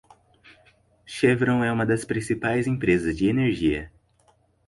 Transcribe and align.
Chevron 1.05 1.63
é 1.63 1.71
uma 1.71 1.85
das 1.85 2.03
principais 2.03 2.65
empresas 2.65 3.15
de 3.15 3.27
energia. 3.27 3.91